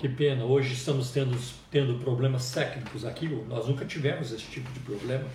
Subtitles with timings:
[0.00, 1.38] Que pena, hoje estamos tendo,
[1.70, 5.28] tendo problemas técnicos aqui, nós nunca tivemos esse tipo de problema,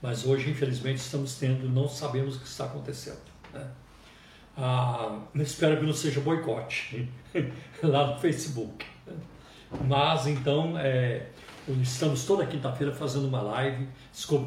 [0.00, 3.18] mas hoje, infelizmente, estamos tendo, não sabemos o que está acontecendo.
[3.52, 3.66] Né?
[4.56, 7.10] Ah, espero que não seja boicote
[7.82, 8.86] lá no Facebook.
[9.84, 11.30] Mas então, é,
[11.82, 13.88] estamos toda quinta-feira fazendo uma live,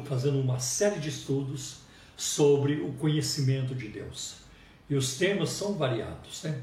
[0.06, 1.80] fazendo uma série de estudos
[2.16, 4.36] sobre o conhecimento de Deus.
[4.88, 6.42] E os temas são variados.
[6.44, 6.58] Né?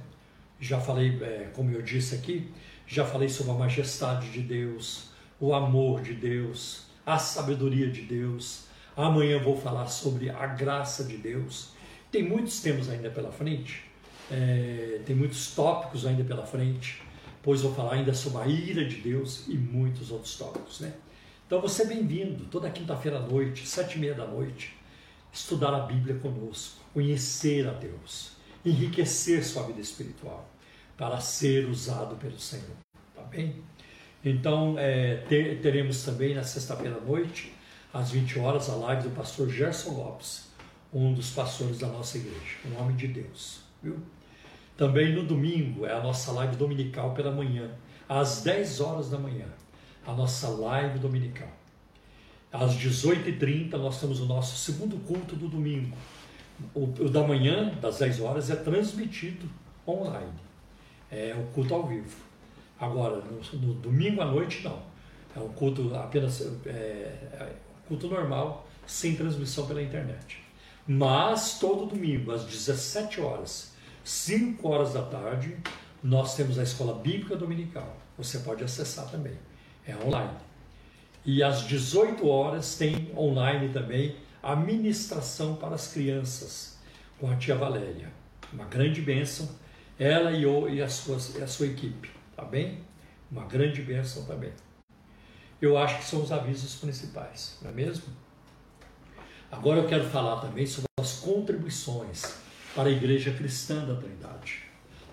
[0.60, 2.52] Já falei, é, como eu disse aqui,
[2.88, 5.10] já falei sobre a majestade de Deus,
[5.40, 8.66] o amor de Deus, a sabedoria de Deus.
[8.96, 11.70] Amanhã vou falar sobre a graça de Deus.
[12.12, 13.84] Tem muitos temas ainda pela frente,
[14.32, 17.02] é, tem muitos tópicos ainda pela frente,
[17.44, 20.80] pois vou falar ainda sobre a ira de Deus e muitos outros tópicos.
[20.80, 20.94] Né?
[21.46, 24.76] Então você é bem-vindo toda quinta-feira à noite, sete e meia da noite,
[25.32, 28.32] estudar a Bíblia conosco, conhecer a Deus,
[28.64, 30.50] enriquecer sua vida espiritual
[30.98, 32.85] para ser usado pelo Senhor.
[33.30, 33.56] Bem?
[34.24, 37.54] Então, é, ter, teremos também na sexta-feira à noite,
[37.94, 40.48] às 20 horas, a live do pastor Gerson Lopes,
[40.94, 43.62] um dos pastores da nossa igreja, um homem de Deus.
[43.82, 43.98] Viu?
[44.76, 47.70] Também no domingo é a nossa live dominical pela manhã,
[48.10, 49.46] às 10 horas da manhã,
[50.06, 51.52] a nossa live dominical.
[52.52, 55.96] Às 18h30 nós temos o nosso segundo culto do domingo.
[56.74, 59.50] O, o da manhã, das 10 horas, é transmitido
[59.88, 60.46] online
[61.12, 62.18] é o culto ao vivo.
[62.80, 64.80] Agora, no, no domingo à noite, não.
[65.36, 67.56] É um culto apenas é, é
[67.88, 70.40] culto normal, sem transmissão pela internet.
[70.88, 73.74] Mas todo domingo, às 17 horas,
[74.04, 75.58] 5 horas da tarde,
[76.04, 77.98] nós temos a escola bíblica dominical.
[78.18, 79.34] Você pode acessar também.
[79.88, 80.38] É online.
[81.26, 86.78] E às 18 horas tem online também a ministração para as crianças
[87.20, 88.12] com a tia Valéria.
[88.54, 89.50] Uma grande bênção
[89.98, 92.80] ela e, o, e, a, sua, e a sua equipe, tá bem?
[93.32, 94.52] Uma grande bênção também.
[95.62, 98.06] Eu acho que são os avisos principais, não é mesmo?
[99.52, 102.36] Agora eu quero falar também sobre as contribuições
[102.76, 104.64] para a Igreja Cristã da Trindade.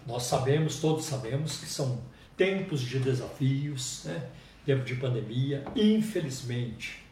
[0.06, 2.02] Nós sabemos, todos sabemos, que são
[2.36, 4.28] tempos de desafios, né?
[4.66, 5.64] tempo de pandemia.
[5.76, 7.04] Infelizmente,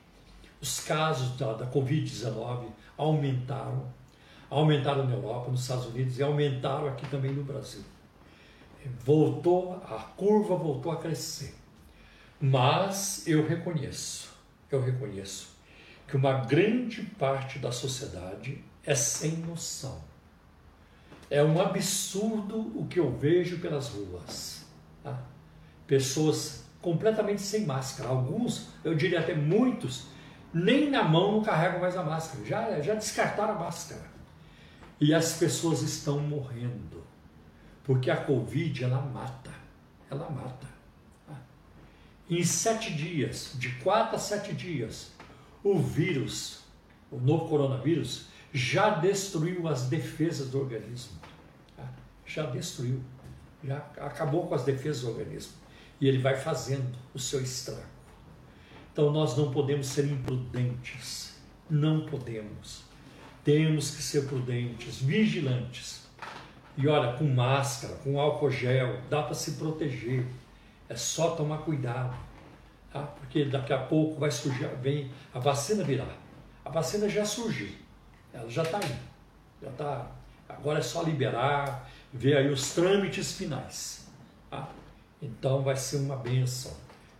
[0.60, 4.00] os casos da, da Covid-19 aumentaram
[4.50, 7.82] aumentaram na Europa, nos Estados Unidos e aumentaram aqui também no Brasil.
[9.04, 11.54] Voltou, a curva voltou a crescer.
[12.40, 14.30] Mas eu reconheço,
[14.70, 15.50] eu reconheço
[16.06, 20.02] que uma grande parte da sociedade é sem noção.
[21.30, 24.64] É um absurdo o que eu vejo pelas ruas.
[25.04, 25.22] Tá?
[25.86, 28.08] Pessoas completamente sem máscara.
[28.08, 30.06] Alguns, eu diria até muitos,
[30.52, 32.44] nem na mão não carregam mais a máscara.
[32.44, 34.02] Já, já descartaram a máscara.
[35.00, 37.04] E as pessoas estão morrendo.
[37.90, 39.50] Porque a Covid, ela mata.
[40.08, 40.68] Ela mata.
[42.30, 45.10] Em sete dias, de quatro a sete dias,
[45.64, 46.60] o vírus,
[47.10, 51.18] o novo coronavírus, já destruiu as defesas do organismo.
[52.24, 53.02] Já destruiu.
[53.64, 55.54] Já acabou com as defesas do organismo.
[56.00, 57.82] E ele vai fazendo o seu estrago.
[58.92, 61.34] Então nós não podemos ser imprudentes.
[61.68, 62.88] Não podemos
[63.44, 65.99] temos que ser prudentes, vigilantes.
[66.76, 70.24] E olha, com máscara, com álcool gel, dá para se proteger.
[70.88, 72.16] É só tomar cuidado,
[72.92, 73.02] tá?
[73.02, 76.16] porque daqui a pouco vai surgir, vem a vacina virar.
[76.64, 77.70] A vacina já surgiu,
[78.32, 78.96] ela já está aí,
[79.62, 80.10] já está.
[80.48, 84.08] Agora é só liberar, ver aí os trâmites finais.
[84.50, 84.68] Tá?
[85.22, 86.72] Então vai ser uma benção,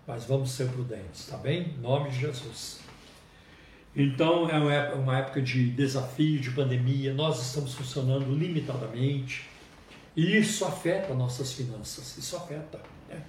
[0.04, 1.68] mas vamos ser prudentes, tá bem?
[1.68, 2.79] Em nome de Jesus.
[3.94, 9.48] Então é uma época de desafio, de pandemia, nós estamos funcionando limitadamente
[10.16, 12.80] e isso afeta nossas finanças, isso afeta.
[13.08, 13.22] Né?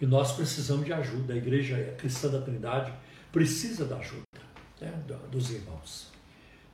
[0.00, 2.92] E nós precisamos de ajuda, a Igreja Cristã da Trindade
[3.32, 4.24] precisa da ajuda
[4.80, 4.92] né,
[5.30, 6.10] dos irmãos.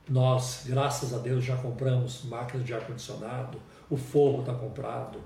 [0.07, 5.19] Nós, graças a Deus, já compramos máquinas de ar-condicionado, o forro está comprado,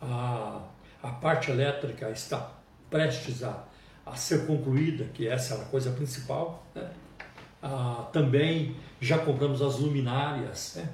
[0.00, 0.62] a,
[1.02, 2.52] a parte elétrica está
[2.88, 3.64] prestes a,
[4.06, 6.64] a ser concluída, que essa é a coisa principal.
[6.74, 6.88] Né?
[7.62, 10.74] Ah, também já compramos as luminárias.
[10.76, 10.88] Né?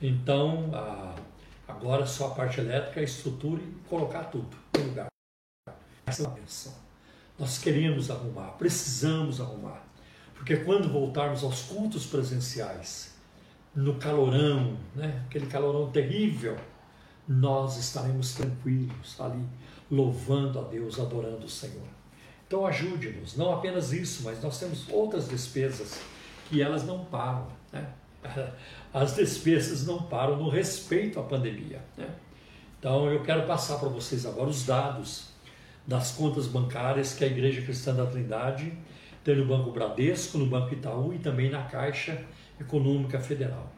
[0.00, 1.14] Então, ah,
[1.66, 5.06] agora só a parte elétrica, a estrutura e colocar tudo no lugar.
[6.06, 6.82] Essa é.
[7.38, 9.82] Nós queremos arrumar, precisamos arrumar.
[10.34, 13.14] Porque quando voltarmos aos cultos presenciais,
[13.74, 15.22] no calorão, né?
[15.26, 16.56] aquele calorão terrível,
[17.26, 19.44] nós estaremos tranquilos ali,
[19.90, 21.86] louvando a Deus, adorando o Senhor.
[22.52, 25.98] Então ajude-nos, não apenas isso, mas nós temos outras despesas
[26.50, 27.48] que elas não param.
[27.72, 27.88] Né?
[28.92, 31.80] As despesas não param no respeito à pandemia.
[31.96, 32.06] Né?
[32.78, 35.28] Então eu quero passar para vocês agora os dados
[35.86, 38.70] das contas bancárias que a Igreja Cristã da Trindade
[39.24, 42.22] tem no Banco Bradesco, no Banco Itaú e também na Caixa
[42.60, 43.72] Econômica Federal.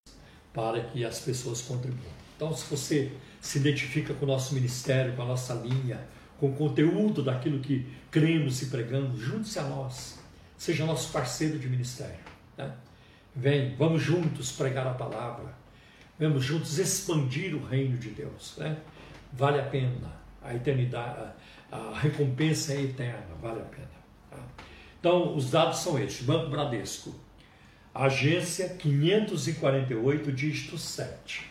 [0.54, 2.14] para que as pessoas contribuam.
[2.36, 3.12] Então, se você
[3.42, 6.00] se identifica com o nosso ministério, com a nossa linha,
[6.40, 10.20] com o conteúdo daquilo que cremos e pregamos, junte-se a nós,
[10.58, 12.20] seja nosso parceiro de ministério.
[12.58, 12.72] Né?
[13.40, 15.56] Vem, vamos juntos pregar a palavra,
[16.20, 18.58] vamos juntos expandir o reino de Deus.
[18.58, 18.78] Né?
[19.32, 21.32] Vale a pena, a eternidade,
[21.72, 23.88] a, recompensa é eterna, vale a pena.
[24.30, 24.40] Tá?
[25.00, 27.16] Então, os dados são estes: Banco Bradesco,
[27.96, 31.50] agência 548, dígito 7.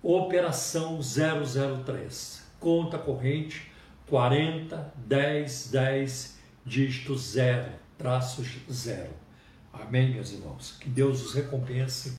[0.01, 2.43] Operação 003.
[2.59, 3.71] Conta corrente
[4.07, 6.36] 40 10 10
[6.67, 9.09] dígito 0, traço 0.
[9.71, 10.75] Amém, meus irmãos?
[10.79, 12.15] Que Deus os recompense.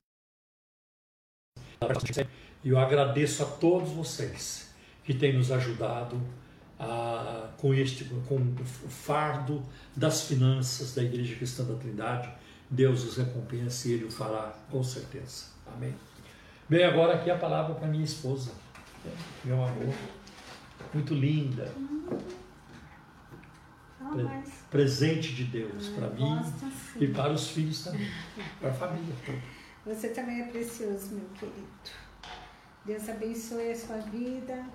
[2.63, 4.73] E eu agradeço a todos vocês
[5.03, 6.19] que têm nos ajudado
[6.77, 9.63] a, com este com o fardo
[9.95, 12.29] das finanças da Igreja Cristã da Trindade.
[12.69, 15.45] Deus os recompense e Ele o fará com certeza.
[15.67, 15.93] Amém.
[16.67, 18.51] Bem, agora aqui a palavra para minha esposa,
[19.43, 19.93] meu amor
[20.93, 21.71] muito linda.
[23.99, 26.41] Pre presente de Deus para mim
[26.99, 28.07] e para os filhos também,
[28.59, 29.13] para a família.
[29.85, 31.67] Você também é precioso, meu querido.
[32.85, 34.65] Deus abençoe a sua vida.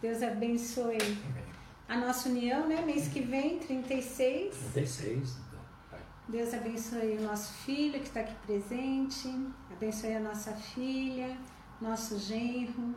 [0.00, 1.44] Deus abençoe Amém.
[1.88, 2.80] a nossa união, né?
[2.82, 4.54] Mês que vem, 36.
[4.72, 5.36] 36.
[5.48, 5.98] Então.
[6.28, 9.28] Deus abençoe o nosso filho que está aqui presente.
[9.72, 11.36] Abençoe a nossa filha,
[11.80, 12.94] nosso genro.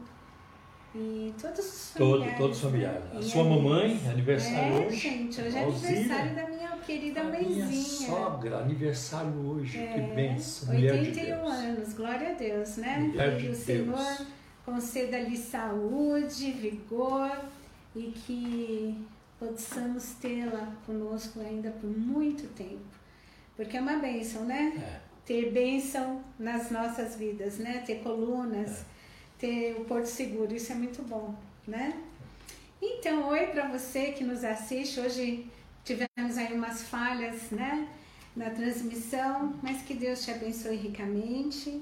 [0.93, 2.25] E todos os familiares.
[2.25, 3.03] Todo, todos os familiares.
[3.05, 3.19] Né?
[3.19, 4.95] A sua mamãe, aniversário é, hoje.
[4.97, 7.65] gente, hoje é aniversário da minha querida mãezinha.
[7.65, 9.79] Minha sogra, aniversário hoje.
[9.79, 10.73] É, que benção.
[10.73, 11.53] Mulher 81 de Deus.
[11.53, 12.99] anos, glória a Deus, né?
[12.99, 14.27] Mulher de o Senhor
[14.65, 17.31] conceda-lhe saúde, vigor
[17.95, 19.05] e que
[19.39, 22.79] possamos tê-la conosco ainda por muito tempo.
[23.55, 24.73] Porque é uma bênção, né?
[24.77, 25.11] É.
[25.25, 27.83] Ter bênção nas nossas vidas, né?
[27.85, 28.81] Ter colunas.
[28.81, 29.00] É
[29.41, 31.33] ter o Porto Seguro, isso é muito bom,
[31.67, 31.99] né?
[32.79, 34.99] Então, oi para você que nos assiste.
[34.99, 35.47] Hoje
[35.83, 37.87] tivemos aí umas falhas, né,
[38.35, 41.81] na transmissão, mas que Deus te abençoe ricamente.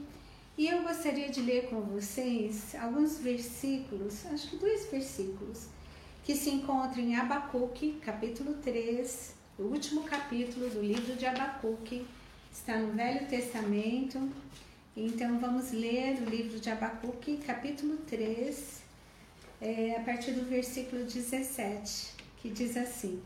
[0.58, 5.68] E eu gostaria de ler com vocês alguns versículos, acho que dois versículos,
[6.24, 12.08] que se encontram em Abacuque, capítulo 3, o último capítulo do livro de Abacuque,
[12.52, 14.18] está no Velho Testamento,
[15.06, 18.82] então vamos ler o livro de Abacuque, capítulo 3,
[19.62, 23.22] é, a partir do versículo 17, que diz assim: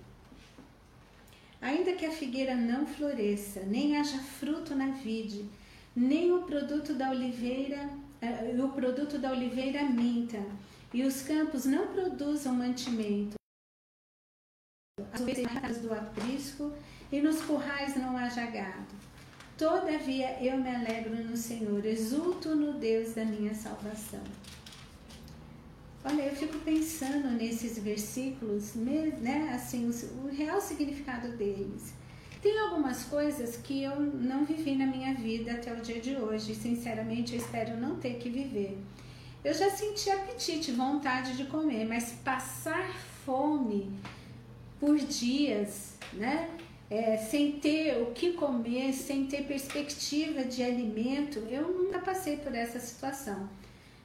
[1.60, 5.50] Ainda que a figueira não floresça, nem haja fruto na vide,
[5.96, 7.89] nem o produto da oliveira,
[8.22, 10.46] uh, o produto da oliveira minta,
[10.94, 13.36] e os campos não produzam mantimento,
[15.12, 16.72] as do aprisco,
[17.12, 19.12] e nos currais não haja gado
[19.57, 24.24] Todavia eu me alegro no Senhor, exulto no Deus da minha salvação.
[26.03, 29.89] Olha, eu fico pensando nesses versículos, né, assim,
[30.22, 31.93] o, real significado deles.
[32.41, 36.55] Tem algumas coisas que eu não vivi na minha vida até o dia de hoje,
[36.55, 38.77] sinceramente eu espero não ter que viver.
[39.45, 42.93] Eu já senti apetite, vontade de comer, mas passar
[43.25, 43.89] fome
[44.79, 46.50] por dias, né?
[46.93, 52.53] É, sem ter o que comer, sem ter perspectiva de alimento, eu nunca passei por
[52.53, 53.50] essa situação.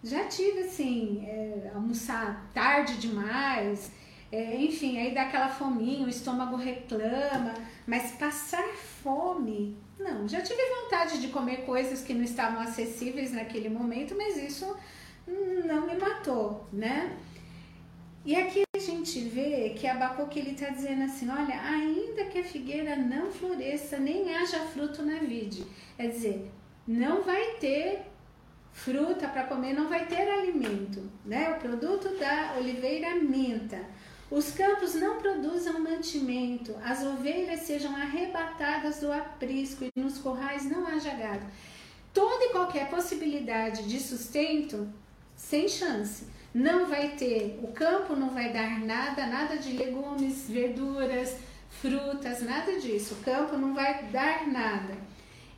[0.03, 3.93] Já tive assim, é, almoçar tarde demais,
[4.33, 7.53] é, enfim, aí dá aquela fominha, o estômago reclama,
[7.87, 8.67] mas passar
[9.03, 10.27] fome, não.
[10.27, 14.75] Já tive vontade de comer coisas que não estavam acessíveis naquele momento, mas isso
[15.27, 17.15] não me matou, né?
[18.25, 18.68] E aqui
[19.09, 23.99] gente vê que Abacuque ele está dizendo assim, olha, ainda que a figueira não floresça,
[23.99, 25.67] nem haja fruto na vide.
[25.97, 26.51] É dizer,
[26.87, 28.03] não vai ter
[28.73, 31.11] fruta para comer, não vai ter alimento.
[31.25, 31.51] Né?
[31.51, 33.81] O produto da oliveira minta.
[34.31, 40.87] Os campos não produzam mantimento, as ovelhas sejam arrebatadas do aprisco e nos corrais não
[40.87, 41.47] haja gado.
[42.13, 44.87] Toda e qualquer possibilidade de sustento,
[45.39, 46.27] sem chance.
[46.53, 51.37] Não vai ter, o campo não vai dar nada, nada de legumes, verduras,
[51.71, 53.15] frutas, nada disso.
[53.15, 54.95] O campo não vai dar nada.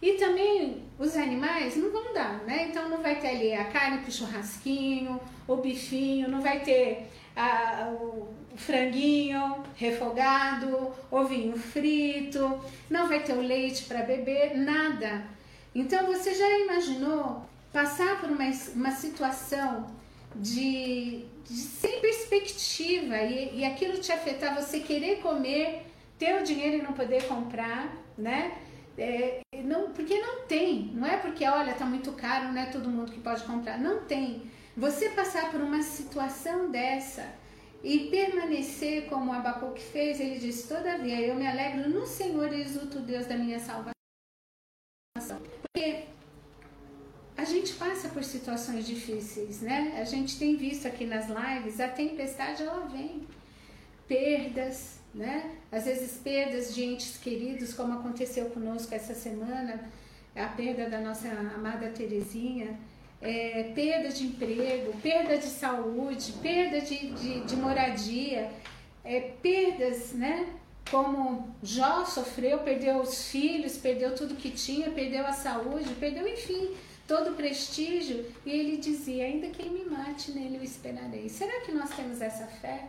[0.03, 2.69] E também os animais não vão dar, né?
[2.69, 7.91] Então não vai ter ali a carne para churrasquinho, o bifinho, não vai ter a,
[7.93, 15.25] o franguinho refogado, ovinho frito, não vai ter o leite para beber, nada.
[15.75, 19.87] Então você já imaginou passar por uma, uma situação
[20.35, 25.87] de, de sem perspectiva e, e aquilo te afetar, você querer comer,
[26.19, 28.59] ter o dinheiro e não poder comprar, né?
[28.99, 32.91] É, não, porque não tem, não é porque olha, tá muito caro, não é todo
[32.91, 34.43] mundo que pode comprar, não tem.
[34.77, 37.27] Você passar por uma situação dessa
[37.83, 42.61] e permanecer como o Abacuque fez, ele disse: Todavia eu me alegro no Senhor e
[42.61, 43.93] exulto Deus da minha salvação.
[47.41, 49.97] A gente passa por situações difíceis, né?
[49.99, 53.27] A gente tem visto aqui nas lives, a tempestade ela vem.
[54.07, 55.51] Perdas, né?
[55.73, 59.91] Às vezes perdas de entes queridos, como aconteceu conosco essa semana,
[60.37, 62.79] a perda da nossa amada Terezinha,
[63.23, 68.51] é, perda de emprego, perda de saúde, perda de, de, de moradia,
[69.03, 70.47] é, perdas, né?
[70.91, 76.77] Como Jó sofreu, perdeu os filhos, perdeu tudo que tinha, perdeu a saúde, perdeu, enfim,
[77.11, 81.29] todo prestígio, e ele dizia: Ainda que ele me mate, nele eu esperarei.
[81.29, 82.89] Será que nós temos essa fé?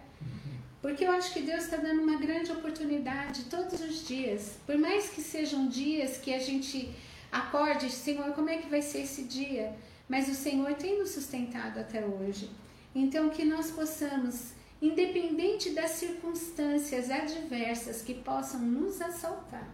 [0.79, 4.57] Porque eu acho que Deus está dando uma grande oportunidade todos os dias.
[4.67, 6.93] Por mais que sejam dias que a gente
[7.31, 9.75] acorde, Senhor, como é que vai ser esse dia?
[10.07, 12.47] Mas o Senhor tem nos sustentado até hoje.
[12.93, 19.67] Então, que nós possamos, independente das circunstâncias adversas que possam nos assaltar,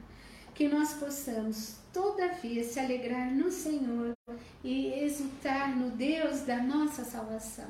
[0.53, 4.13] que nós possamos, todavia, se alegrar no Senhor
[4.63, 7.69] e exultar no Deus da nossa salvação.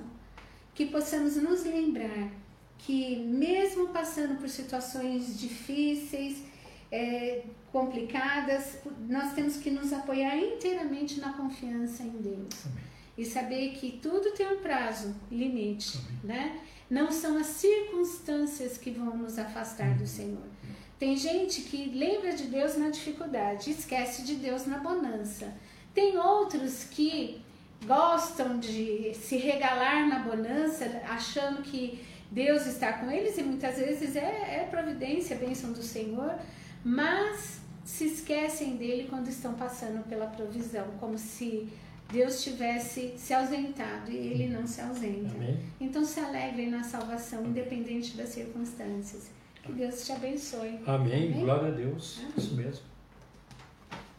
[0.75, 2.29] Que possamos nos lembrar
[2.77, 6.43] que, mesmo passando por situações difíceis,
[6.91, 12.65] é, complicadas, nós temos que nos apoiar inteiramente na confiança em Deus.
[12.65, 12.83] Amém.
[13.17, 16.59] E saber que tudo tem um prazo, limite, né?
[16.89, 20.05] Não são as circunstâncias que vão nos afastar do uhum.
[20.05, 20.56] Senhor.
[20.99, 25.53] Tem gente que lembra de Deus na dificuldade, esquece de Deus na bonança.
[25.93, 27.41] Tem outros que
[27.85, 34.15] gostam de se regalar na bonança, achando que Deus está com eles e muitas vezes
[34.15, 36.35] é, é providência, bênção do Senhor,
[36.83, 41.69] mas se esquecem dele quando estão passando pela provisão, como se
[42.11, 45.35] Deus tivesse se ausentado e ele não se ausenta.
[45.35, 45.59] Amém.
[45.79, 49.29] Então se alegrem na salvação, independente das circunstâncias.
[49.67, 50.79] Que Deus te abençoe.
[50.85, 51.31] Amém.
[51.31, 51.41] Amém?
[51.41, 52.19] Glória a Deus.
[52.19, 52.33] Amém.
[52.37, 52.85] Isso mesmo.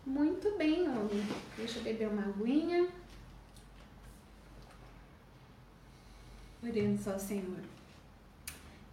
[0.07, 1.27] Muito bem, homem.
[1.57, 2.89] Deixa eu beber uma aguinha.
[6.63, 7.61] Oremos ao Senhor.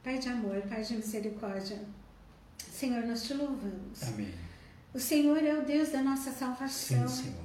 [0.04, 1.80] Pai de amor, Pai de misericórdia,
[2.58, 4.04] Senhor, nós te louvamos.
[4.04, 4.34] Amém.
[4.94, 7.08] O Senhor é o Deus da nossa salvação.
[7.08, 7.45] Sim, Senhor.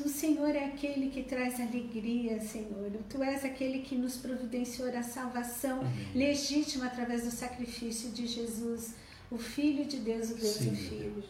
[0.00, 2.90] O Senhor é aquele que traz alegria, Senhor.
[3.10, 6.08] Tu és aquele que nos providenciou a salvação Amém.
[6.14, 8.94] legítima através do sacrifício de Jesus,
[9.30, 11.10] o Filho de Deus, o Deus Sim, e Filho.
[11.10, 11.26] Deus.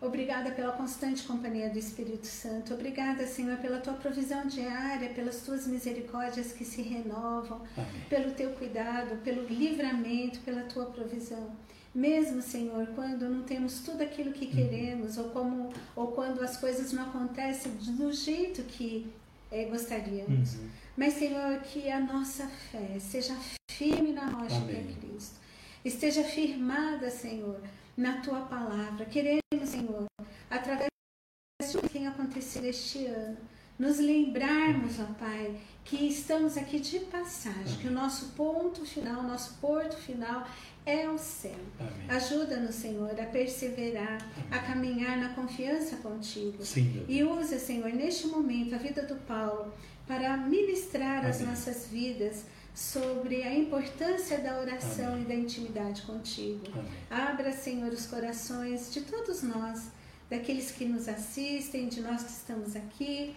[0.00, 2.72] Obrigada pela constante companhia do Espírito Santo.
[2.72, 8.02] Obrigada, Senhor, pela tua provisão diária, pelas tuas misericórdias que se renovam, Amém.
[8.08, 11.50] pelo teu cuidado, pelo livramento, pela tua provisão.
[11.94, 14.52] Mesmo, Senhor, quando não temos tudo aquilo que uhum.
[14.52, 19.12] queremos, ou, como, ou quando as coisas não acontecem do jeito que
[19.50, 20.54] é, gostaríamos.
[20.54, 20.70] Uhum.
[20.96, 23.34] Mas, Senhor, que a nossa fé seja
[23.70, 24.84] firme na rocha Amém.
[24.84, 25.40] que é Cristo.
[25.84, 27.60] Esteja firmada, Senhor,
[27.96, 29.06] na tua palavra.
[29.06, 30.06] Queremos, Senhor,
[30.48, 30.88] através
[31.60, 33.36] de tudo que tem acontecido este ano,
[33.78, 39.54] nos lembrarmos, ó Pai, que estamos aqui de passagem, que o nosso ponto final, nosso
[39.54, 40.46] porto final
[40.86, 41.58] é o céu.
[42.08, 44.46] Ajuda-nos, Senhor, a perseverar, Amém.
[44.50, 46.64] a caminhar na confiança contigo.
[46.64, 49.72] Sim, e usa, Senhor, neste momento a vida do Paulo
[50.06, 51.30] para ministrar Amém.
[51.30, 52.44] as nossas vidas
[52.74, 55.22] sobre a importância da oração Amém.
[55.22, 56.64] e da intimidade contigo.
[57.10, 59.88] Abra, Senhor, os corações de todos nós,
[60.28, 63.34] daqueles que nos assistem, de nós que estamos aqui.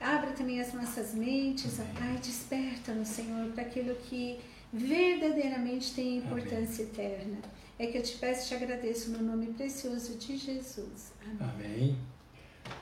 [0.00, 4.40] Abra também as nossas mentes, ó Pai, desperta-nos, Senhor, para aquilo que
[4.72, 6.94] verdadeiramente têm importância Amém.
[6.94, 7.38] eterna.
[7.78, 11.12] É que eu te peço e te agradeço no nome precioso de Jesus.
[11.38, 11.38] Amém.
[11.40, 11.98] Amém.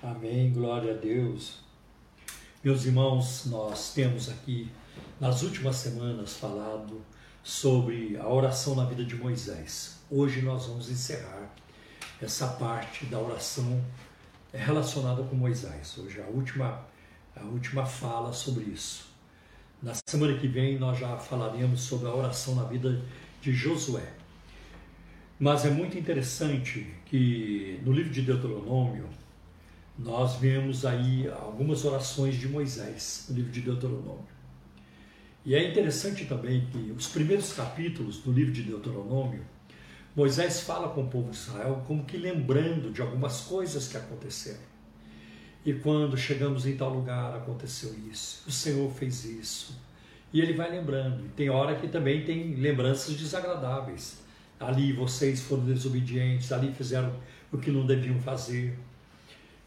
[0.03, 0.53] Amém.
[0.53, 1.61] Glória a Deus.
[2.63, 4.71] Meus irmãos, nós temos aqui
[5.19, 7.03] nas últimas semanas falado
[7.43, 9.99] sobre a oração na vida de Moisés.
[10.11, 11.51] Hoje nós vamos encerrar
[12.21, 13.83] essa parte da oração
[14.53, 15.97] relacionada com Moisés.
[15.97, 16.87] Hoje a última
[17.37, 19.10] a última fala sobre isso.
[19.83, 23.01] Na semana que vem nós já falaremos sobre a oração na vida
[23.41, 24.13] de Josué.
[25.39, 29.09] Mas é muito interessante que no livro de Deuteronômio
[29.99, 34.29] nós vemos aí algumas orações de Moisés, no livro de Deuteronômio.
[35.47, 39.43] E é interessante também que os primeiros capítulos do livro de Deuteronômio,
[40.15, 44.70] Moisés fala com o povo de Israel como que lembrando de algumas coisas que aconteceram.
[45.65, 49.79] E quando chegamos em tal lugar aconteceu isso, o Senhor fez isso.
[50.33, 51.25] E ele vai lembrando.
[51.27, 54.23] E tem hora que também tem lembranças desagradáveis.
[54.59, 57.15] Ali vocês foram desobedientes, ali fizeram
[57.53, 58.79] o que não deviam fazer.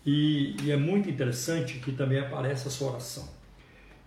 [0.05, 3.27] E, e é muito interessante que também aparece a sua oração.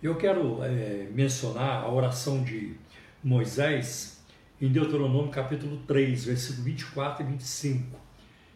[0.01, 2.75] Eu quero é, mencionar a oração de
[3.23, 4.21] Moisés
[4.61, 7.99] em Deuteronômio capítulo 3, versículo 24 e 25.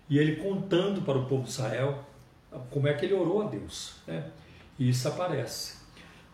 [0.10, 2.06] E ele contando para o povo de Israel
[2.70, 3.96] como é que ele orou a Deus.
[4.06, 4.30] Né?
[4.78, 5.82] E isso aparece.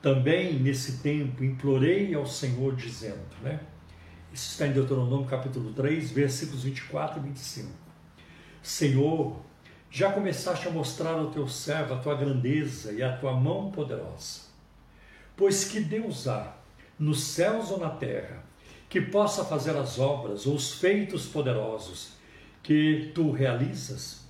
[0.02, 3.60] Também nesse tempo implorei ao Senhor dizendo, né?
[4.32, 7.70] Isso está em Deuteronômio capítulo 3, versículos 24 e 25.
[8.62, 9.38] Senhor,
[9.90, 14.42] já começaste a mostrar ao teu servo a tua grandeza e a tua mão poderosa.
[15.36, 16.56] Pois que Deus há,
[17.00, 18.44] nos céus ou na terra,
[18.90, 22.12] que possa fazer as obras ou os feitos poderosos
[22.62, 24.27] que tu realizas?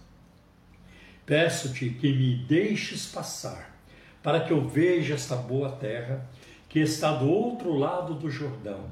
[1.27, 3.77] Peço-te que me deixes passar,
[4.23, 6.25] para que eu veja esta boa terra
[6.69, 8.89] que está do outro lado do Jordão,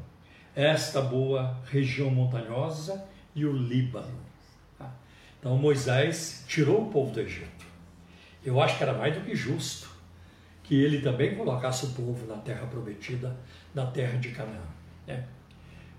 [0.54, 4.20] esta boa região montanhosa e o Líbano.
[4.78, 4.92] Tá?
[5.40, 7.66] Então Moisés tirou o povo do Egito.
[8.44, 9.90] Eu acho que era mais do que justo
[10.62, 13.34] que ele também colocasse o povo na terra prometida,
[13.74, 14.68] na terra de Canaã.
[15.08, 15.26] Né?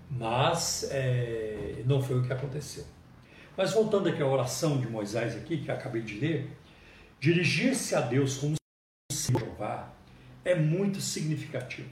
[0.07, 2.85] Mas é, não foi o que aconteceu.
[3.57, 6.55] Mas voltando aqui à oração de Moisés aqui, que acabei de ler,
[7.19, 8.55] dirigir-se a Deus como
[9.11, 9.91] Jeová
[10.45, 11.89] é muito significativo.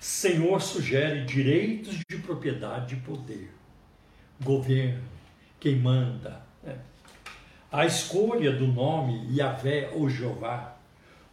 [0.00, 3.52] Senhor sugere direitos de propriedade e poder,
[4.42, 5.04] governo,
[5.60, 6.40] quem manda.
[6.62, 6.78] Né?
[7.70, 10.78] A escolha do nome Yahvé ou Jeová,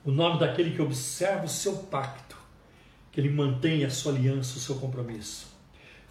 [0.04, 2.38] o nome daquele que observa o seu pacto,
[3.14, 5.48] que ele mantém a sua aliança, o seu compromisso.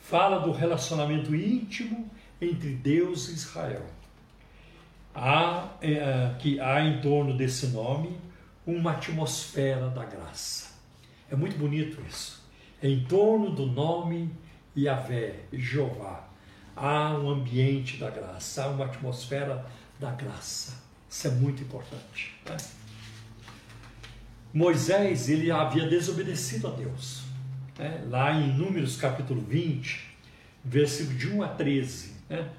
[0.01, 3.87] Fala do relacionamento íntimo entre Deus e Israel.
[5.15, 8.17] Há, é, que há em torno desse nome
[8.67, 10.75] uma atmosfera da graça.
[11.31, 12.45] É muito bonito isso.
[12.83, 14.31] Em torno do nome
[14.77, 16.29] Yahvé, Jeová,
[16.75, 19.65] há um ambiente da graça, há uma atmosfera
[19.99, 20.85] da graça.
[21.09, 22.35] Isso é muito importante.
[22.45, 22.57] Né?
[24.53, 27.23] Moisés ele havia desobedecido a Deus.
[27.79, 28.05] Né?
[28.09, 30.17] Lá em Números capítulo 20,
[30.65, 32.51] versículo de 1 a 13, né?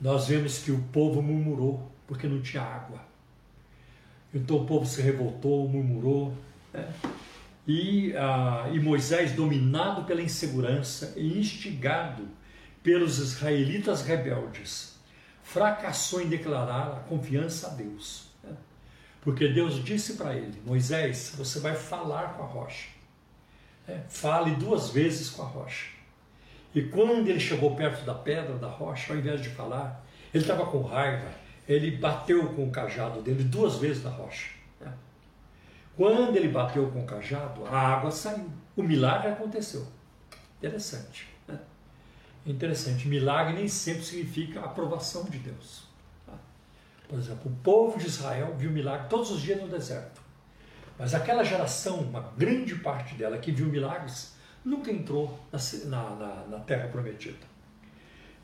[0.00, 3.00] nós vemos que o povo murmurou porque não tinha água.
[4.32, 6.34] Então o povo se revoltou, murmurou.
[6.72, 6.92] Né?
[7.66, 12.26] E, ah, e Moisés, dominado pela insegurança e instigado
[12.82, 14.98] pelos israelitas rebeldes,
[15.42, 18.28] fracassou em declarar a confiança a Deus.
[18.42, 18.54] Né?
[19.20, 22.88] Porque Deus disse para ele: Moisés, você vai falar com a rocha.
[23.86, 24.02] Né?
[24.08, 25.97] Fale duas vezes com a rocha.
[26.74, 30.66] E quando ele chegou perto da pedra, da rocha, ao invés de falar, ele estava
[30.66, 31.30] com raiva,
[31.66, 34.50] ele bateu com o cajado dele duas vezes na rocha.
[34.80, 34.92] Né?
[35.96, 38.50] Quando ele bateu com o cajado, a água saiu.
[38.76, 39.86] O milagre aconteceu.
[40.58, 41.26] Interessante.
[41.46, 41.58] Né?
[42.46, 43.08] Interessante.
[43.08, 45.84] Milagre nem sempre significa aprovação de Deus.
[46.26, 46.34] Tá?
[47.08, 50.20] Por exemplo, o povo de Israel viu milagre todos os dias no deserto.
[50.98, 55.38] Mas aquela geração, uma grande parte dela que viu milagres, nunca entrou
[55.86, 57.46] na, na, na terra prometida.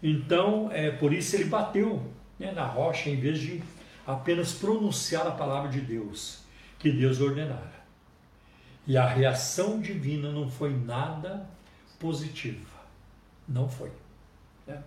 [0.03, 3.62] Então, é, por isso ele bateu né, na rocha em vez de
[4.07, 6.40] apenas pronunciar a palavra de Deus,
[6.79, 7.85] que Deus ordenara.
[8.87, 11.48] E a reação divina não foi nada
[11.98, 12.74] positiva.
[13.48, 13.90] Não foi.
[14.66, 14.83] Né?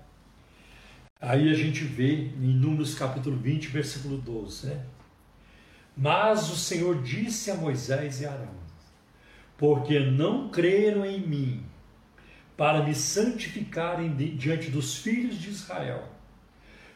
[1.19, 4.85] Aí a gente vê em Números capítulo 20, versículo 12, né?
[5.95, 8.53] Mas o Senhor disse a Moisés e Arão:
[9.57, 11.63] porque não creram em mim,
[12.55, 16.07] para me santificarem diante dos filhos de Israel.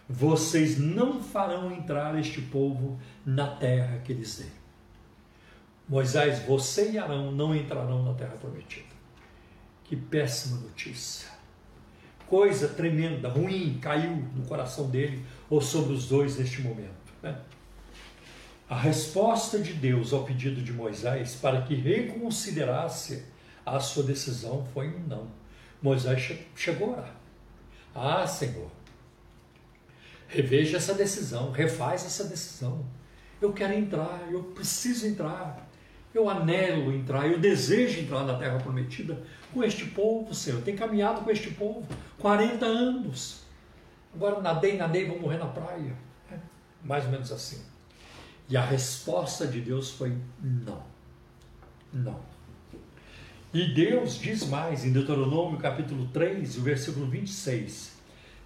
[0.08, 4.52] Vocês não farão entrar este povo na terra que lhes dei.
[5.88, 8.88] Moisés, você e Arão não entrarão na terra prometida.
[9.84, 11.30] Que péssima notícia.
[12.28, 17.12] Coisa tremenda, ruim, caiu no coração dele ou sobre os dois neste momento.
[17.22, 17.38] Né?
[18.72, 23.26] A resposta de Deus ao pedido de Moisés para que reconsiderasse
[23.66, 25.28] a sua decisão foi um não.
[25.82, 27.16] Moisés chegou a orar.
[27.94, 28.72] Ah, Senhor,
[30.26, 32.86] reveja essa decisão, refaz essa decisão.
[33.42, 35.70] Eu quero entrar, eu preciso entrar.
[36.14, 39.22] Eu anelo entrar, eu desejo entrar na terra prometida
[39.54, 40.60] com este povo, Senhor.
[40.60, 41.86] Eu tenho caminhado com este povo
[42.20, 43.42] 40 anos.
[44.16, 45.94] Agora nadei, nadei, vou morrer na praia.
[46.32, 46.38] É
[46.82, 47.71] mais ou menos assim.
[48.52, 50.84] E a resposta de Deus foi não.
[51.94, 52.20] Não.
[53.54, 57.94] E Deus diz mais em Deuteronômio capítulo 3, o versículo 26.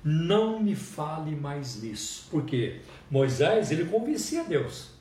[0.03, 2.27] Não me fale mais nisso.
[2.29, 4.91] Porque Moisés, ele convencia Deus.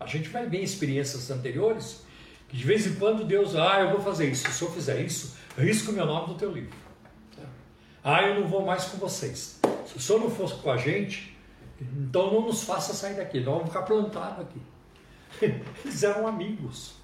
[0.00, 2.02] A gente vai ver em experiências anteriores
[2.48, 4.50] que de vez em quando Deus, ah, eu vou fazer isso.
[4.50, 6.74] Se eu fizer isso, risco o meu nome do teu livro.
[8.02, 9.60] Ah, eu não vou mais com vocês.
[9.86, 11.29] Se o senhor não fosse com a gente,
[11.80, 13.40] então não nos faça sair daqui.
[13.40, 14.60] Nós vamos ficar plantados aqui.
[15.84, 16.94] Eles eram amigos.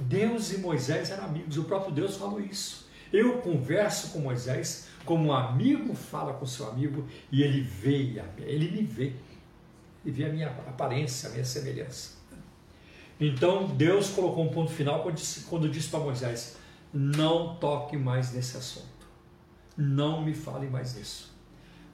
[0.00, 1.56] Deus e Moisés eram amigos.
[1.56, 2.88] O próprio Deus falou isso.
[3.12, 8.70] Eu converso com Moisés como um amigo fala com seu amigo e ele vê, ele
[8.70, 9.12] me vê
[10.04, 12.16] e ver a minha aparência, a minha semelhança.
[13.20, 16.56] Então Deus colocou um ponto final quando disse, quando disse para Moisés:
[16.92, 19.06] Não toque mais nesse assunto,
[19.76, 21.32] não me fale mais nisso.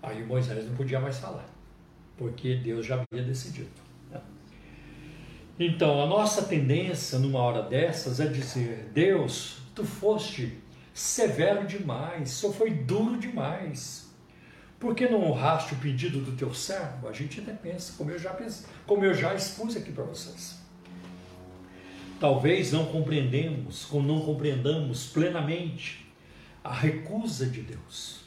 [0.03, 1.49] Aí Moisés não podia mais falar,
[2.19, 3.71] porque Deus já havia decidido.
[4.11, 4.21] Né?
[5.59, 10.59] Então a nossa tendência numa hora dessas é dizer: Deus, tu foste
[10.93, 14.09] severo demais, só foi duro demais.
[14.79, 17.09] Por que não honraste o pedido do teu servo?
[17.09, 20.59] A gente até pensa, como eu já pensei, como eu já expus aqui para vocês.
[22.21, 26.07] Talvez não compreendemos, como não compreendamos plenamente
[26.63, 28.21] a recusa de Deus.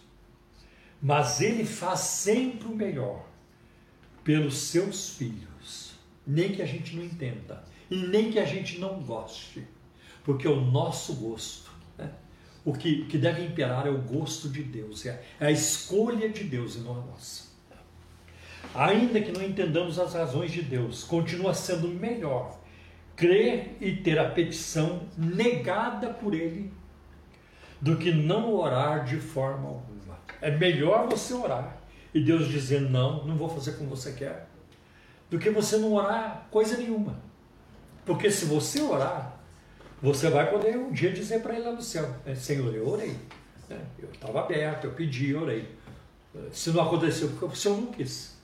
[1.02, 3.26] Mas ele faz sempre o melhor
[4.24, 5.94] pelos seus filhos,
[6.26, 9.68] nem que a gente não entenda e nem que a gente não goste,
[10.24, 11.72] porque o nosso gosto
[12.64, 16.44] o que, que deve imperar é o gosto de Deus, é, é a escolha de
[16.44, 17.50] Deus e não a nossa.
[18.76, 22.60] Ainda que não entendamos as razões de Deus, continua sendo melhor
[23.16, 26.72] crer e ter a petição negada por Ele
[27.82, 30.20] do que não orar de forma alguma.
[30.40, 31.81] É melhor você orar
[32.14, 34.48] e Deus dizer não, não vou fazer como você quer,
[35.30, 37.20] do que você não orar coisa nenhuma.
[38.06, 39.40] Porque se você orar,
[40.02, 43.16] você vai poder um dia dizer para ele lá no céu: né, Senhor, eu orei.
[43.70, 45.76] Né, eu estava aberto, eu pedi, eu orei.
[46.52, 48.38] Se não aconteceu, porque o Senhor não quis.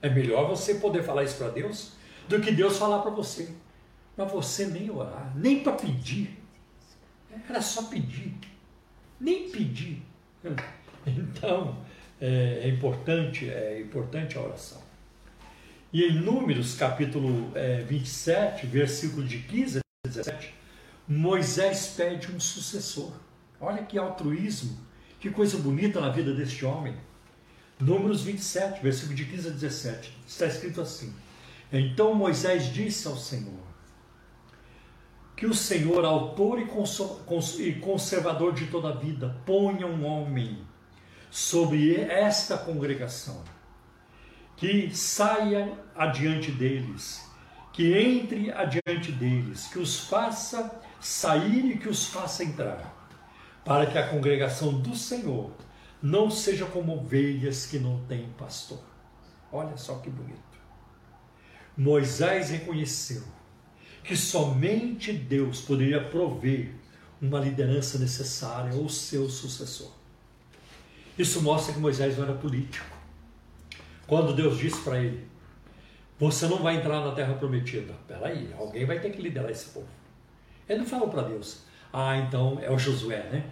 [0.00, 1.92] É melhor você poder falar isso para Deus
[2.28, 3.54] do que Deus falar para você.
[4.16, 6.38] Mas você nem orar, nem para pedir.
[7.48, 8.36] Era só pedir.
[9.20, 10.02] Nem pedir.
[11.04, 11.76] Então,
[12.22, 14.80] é, é importante, é importante a oração.
[15.92, 20.54] E em Números, capítulo é, 27, versículo de 15 a 17,
[21.08, 23.12] Moisés pede um sucessor.
[23.60, 24.78] Olha que altruísmo,
[25.18, 26.94] que coisa bonita na vida deste homem.
[27.80, 31.12] Números 27, versículo de 15 a 17, está escrito assim:
[31.72, 33.66] Então Moisés disse ao Senhor:
[35.36, 40.64] Que o Senhor, autor e conservador de toda a vida, ponha um homem
[41.32, 43.42] sobre esta congregação,
[44.54, 47.26] que saia adiante deles,
[47.72, 53.08] que entre adiante deles, que os faça sair e que os faça entrar,
[53.64, 55.50] para que a congregação do Senhor
[56.02, 58.82] não seja como ovelhas que não têm pastor.
[59.50, 60.38] Olha só que bonito.
[61.74, 63.22] Moisés reconheceu
[64.04, 66.74] que somente Deus poderia prover
[67.22, 70.01] uma liderança necessária ou seu sucessor.
[71.18, 72.86] Isso mostra que Moisés não era político.
[74.06, 75.26] Quando Deus disse para ele:
[76.18, 77.94] Você não vai entrar na terra prometida.
[78.08, 79.88] Peraí, alguém vai ter que liderar esse povo.
[80.68, 83.44] Ele não falou para Deus, ah, então é o Josué, né?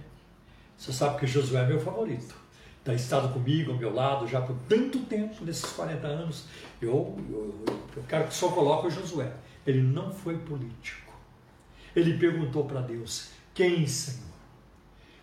[0.76, 2.34] Você sabe que Josué é meu favorito.
[2.78, 6.46] Está estado comigo, ao meu lado, já por tanto tempo, nesses 40 anos.
[6.80, 9.30] Eu, eu, eu quero que Senhor coloque o Josué.
[9.66, 11.12] Ele não foi político.
[11.94, 14.30] Ele perguntou para Deus: Quem, Senhor?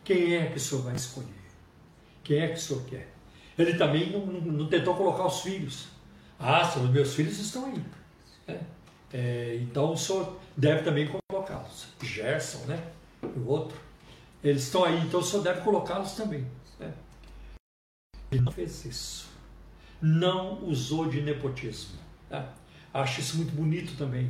[0.04, 1.37] Quem é que o Senhor vai escolher?
[2.28, 3.08] Quem é que o Senhor quer?
[3.58, 5.88] Ele também não, não, não tentou colocar os filhos.
[6.38, 7.82] Ah, Senhor, meus filhos estão aí.
[8.50, 8.60] É.
[9.13, 11.88] É, então o Senhor deve também colocá-los.
[12.04, 12.84] Gerson, né?
[13.24, 13.80] O outro.
[14.44, 16.46] Eles estão aí, então o senhor deve colocá-los também.
[16.78, 16.94] Né?
[18.30, 19.30] Ele não fez isso.
[20.02, 21.98] Não usou de nepotismo.
[22.30, 22.46] Né?
[22.94, 24.30] Acho isso muito bonito também.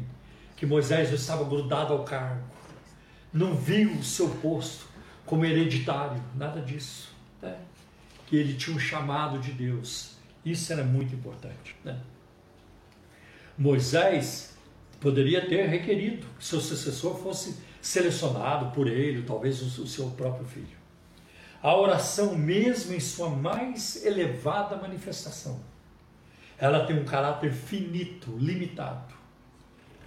[0.55, 2.43] Que Moisés estava grudado ao cargo.
[3.33, 4.85] Não viu o seu posto
[5.25, 7.11] como hereditário, nada disso.
[7.41, 7.59] Né?
[8.27, 10.17] Que ele tinha um chamado de Deus.
[10.45, 11.75] Isso era muito importante.
[11.83, 11.99] Né?
[13.57, 14.55] Moisés
[14.99, 20.77] poderia ter requerido que seu sucessor fosse selecionado por ele, talvez o seu próprio filho.
[21.61, 25.59] A oração, mesmo em sua mais elevada manifestação,
[26.57, 29.13] ela tem um caráter finito, limitado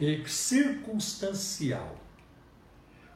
[0.01, 1.97] e circunstancial.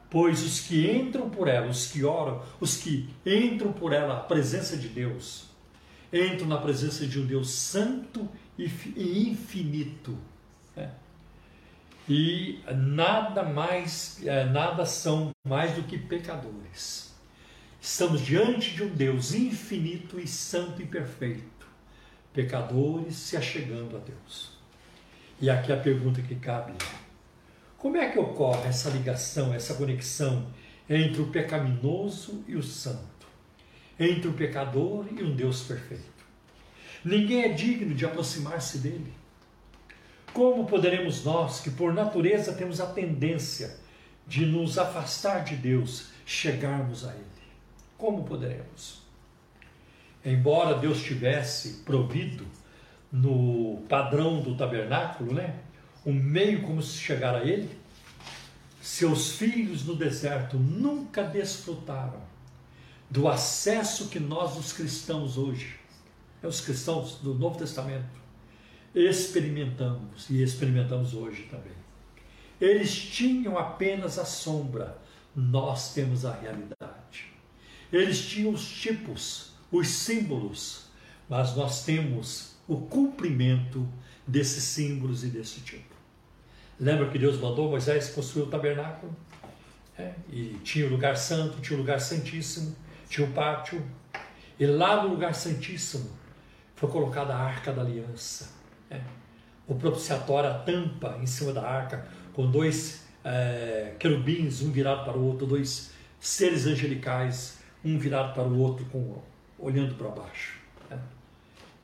[0.09, 4.21] Pois os que entram por ela, os que oram, os que entram por ela, a
[4.21, 5.47] presença de Deus,
[6.13, 10.17] entram na presença de um Deus santo e infinito.
[10.75, 10.91] Né?
[12.07, 17.13] E nada mais, é, nada são mais do que pecadores.
[17.81, 21.67] Estamos diante de um Deus infinito e santo e perfeito,
[22.33, 24.57] pecadores se achegando a Deus.
[25.39, 26.73] E aqui a pergunta que cabe:
[27.85, 30.47] como é que ocorre essa ligação, essa conexão
[30.89, 33.27] entre o pecaminoso e o santo,
[33.99, 36.25] entre o pecador e um Deus perfeito?
[37.03, 39.13] Ninguém é digno de aproximar-se dele.
[40.33, 43.77] Como poderemos nós, que por natureza temos a tendência
[44.25, 47.23] de nos afastar de Deus, chegarmos a Ele?
[47.99, 49.03] Como poderemos?
[50.25, 52.47] Embora Deus tivesse provido
[53.11, 55.59] no padrão do tabernáculo, né?
[56.05, 57.69] Um meio como se chegar a ele.
[58.81, 62.21] Seus filhos no deserto nunca desfrutaram
[63.09, 65.75] do acesso que nós, os cristãos, hoje,
[66.43, 68.19] é os cristãos do Novo Testamento,
[68.93, 71.73] experimentamos e experimentamos hoje também.
[72.59, 74.97] Eles tinham apenas a sombra,
[75.35, 77.33] nós temos a realidade.
[77.91, 80.85] Eles tinham os tipos, os símbolos,
[81.29, 83.87] mas nós temos o cumprimento
[84.25, 85.94] desses símbolos e desse tipo.
[86.79, 89.15] Lembra que Deus mandou Moisés construir o tabernáculo?
[89.97, 92.75] É, e tinha o lugar santo, tinha o lugar santíssimo,
[93.07, 93.81] tinha o pátio.
[94.59, 96.09] E lá no lugar santíssimo
[96.75, 98.49] foi colocada a arca da aliança.
[98.89, 98.99] É,
[99.67, 105.17] o propiciatório, a tampa em cima da arca, com dois é, querubins, um virado para
[105.17, 109.21] o outro, dois seres angelicais, um virado para o outro, com,
[109.57, 110.65] olhando para baixo.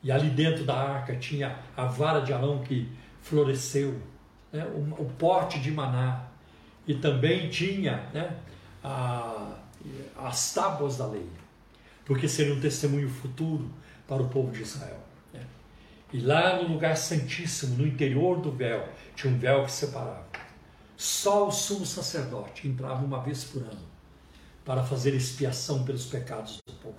[0.02, 4.00] E ali dentro da arca tinha a vara de Arão que floresceu,
[4.52, 4.64] né?
[4.66, 6.26] o, o pote de maná.
[6.86, 8.36] E também tinha né?
[8.82, 9.56] a,
[10.16, 11.28] as tábuas da lei,
[12.04, 13.70] porque seria um testemunho futuro
[14.06, 15.00] para o povo de Israel.
[15.32, 15.44] Né?
[16.12, 20.26] E lá no lugar santíssimo, no interior do véu, tinha um véu que separava.
[20.96, 23.92] Só o sumo sacerdote entrava uma vez por ano
[24.64, 26.96] para fazer expiação pelos pecados do povo.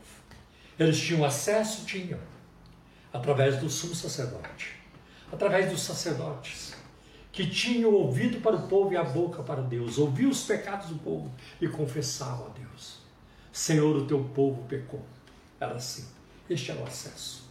[0.78, 1.86] Eles tinham acesso?
[1.86, 2.20] Tinham
[3.14, 4.74] através do sumo sacerdote,
[5.32, 6.74] através dos sacerdotes,
[7.34, 11.00] que tinham ouvido para o povo e a boca para Deus, ouviam os pecados do
[11.00, 13.00] povo e confessavam a Deus.
[13.52, 15.04] Senhor, o teu povo pecou.
[15.60, 16.06] Era assim.
[16.48, 17.50] Este era o acesso.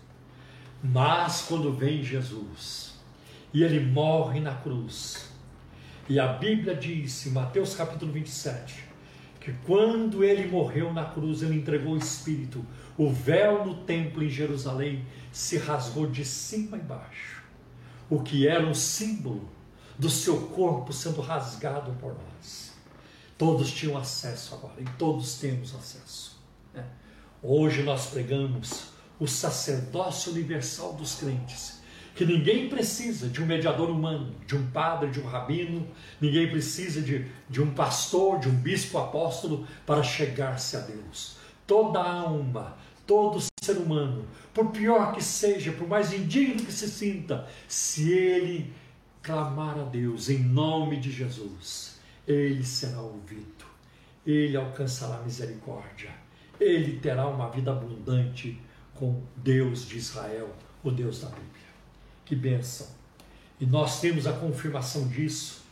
[0.81, 2.95] Mas quando vem Jesus
[3.53, 5.29] e ele morre na cruz,
[6.09, 8.85] e a Bíblia diz em Mateus capítulo 27,
[9.41, 12.65] que quando ele morreu na cruz, ele entregou o Espírito,
[12.97, 17.43] o véu no templo em Jerusalém se rasgou de cima e baixo,
[18.09, 19.49] o que era um símbolo
[19.99, 22.73] do seu corpo sendo rasgado por nós.
[23.37, 26.39] Todos tinham acesso agora e todos temos acesso.
[26.75, 26.85] Né?
[27.43, 31.83] Hoje nós pregamos o sacerdócio universal dos crentes
[32.15, 35.89] que ninguém precisa de um mediador humano, de um padre, de um rabino,
[36.21, 41.37] ninguém precisa de, de um pastor, de um bispo apóstolo para chegar-se a Deus.
[41.67, 42.77] Toda alma,
[43.07, 48.73] todo ser humano, por pior que seja, por mais indigno que se sinta, se ele
[49.23, 53.65] clamar a Deus em nome de Jesus, ele será ouvido,
[54.27, 56.11] ele alcançará misericórdia,
[56.61, 58.61] ele terá uma vida abundante
[58.95, 60.51] com Deus de Israel,
[60.83, 61.73] o Deus da Bíblia.
[62.25, 62.89] Que bênção!
[63.61, 65.63] E nós temos a confirmação disso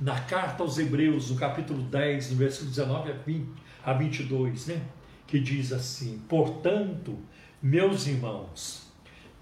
[0.00, 3.48] na carta aos Hebreus, no capítulo 10, no versículo 19 a, 20,
[3.84, 4.82] a 22, né?
[5.26, 7.18] que diz assim: Portanto,
[7.62, 8.90] meus irmãos,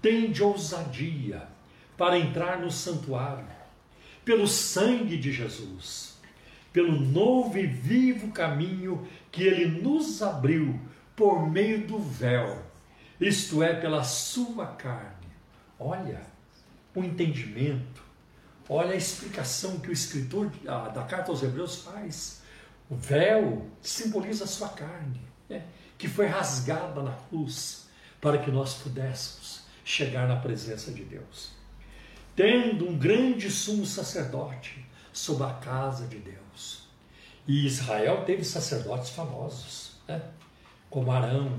[0.01, 1.47] tende ousadia
[1.97, 3.56] para entrar no santuário,
[4.27, 6.17] pelo sangue de Jesus,
[6.73, 10.77] pelo novo e vivo caminho que ele nos abriu
[11.15, 12.61] por meio do véu,
[13.21, 15.29] isto é, pela sua carne.
[15.79, 16.21] Olha,
[16.93, 18.03] o entendimento,
[18.67, 20.49] olha a explicação que o escritor
[20.93, 22.41] da carta aos Hebreus faz.
[22.89, 25.63] O véu simboliza a sua carne, né,
[25.97, 27.87] que foi rasgada na cruz
[28.19, 31.56] para que nós pudéssemos chegar na presença de Deus.
[32.37, 36.87] Tendo um grande sumo sacerdote sobre a casa de Deus.
[37.47, 39.97] E Israel teve sacerdotes famosos.
[40.07, 40.21] né?
[40.89, 41.57] como Arão,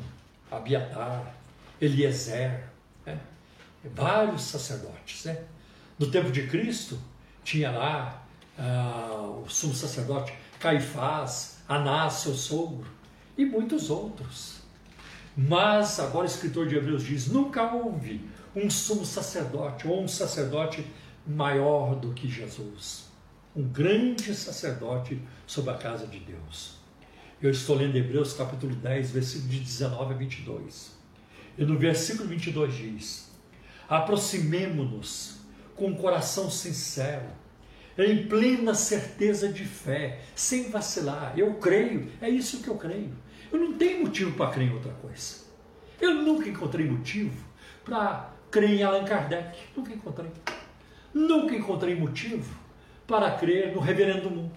[0.50, 1.34] Abiatar,
[1.80, 2.64] Eliezer,
[3.04, 3.18] né?
[3.84, 5.24] vários sacerdotes.
[5.24, 5.44] Né?
[5.98, 6.98] No tempo de Cristo,
[7.44, 8.24] tinha lá
[8.58, 12.86] ah, o sumo sacerdote Caifás, Anás, seu sogro,
[13.36, 14.57] e muitos outros.
[15.40, 20.84] Mas agora o escritor de Hebreus diz: nunca houve um sumo sacerdote ou um sacerdote
[21.24, 23.04] maior do que Jesus,
[23.54, 26.78] um grande sacerdote sobre a casa de Deus.
[27.40, 30.90] Eu estou lendo Hebreus capítulo 10, versículo de 19 a 22.
[31.56, 33.30] E no versículo 22 diz:
[33.88, 35.36] Aproximemo-nos
[35.76, 37.28] com um coração sincero,
[37.96, 41.38] em plena certeza de fé, sem vacilar.
[41.38, 43.27] Eu creio, é isso que eu creio.
[43.52, 45.46] Eu não tenho motivo para crer em outra coisa.
[46.00, 47.44] Eu nunca encontrei motivo
[47.84, 49.58] para crer em Allan Kardec.
[49.76, 50.30] Nunca encontrei.
[51.12, 52.54] Nunca encontrei motivo
[53.06, 54.52] para crer no Reverendo Mundo,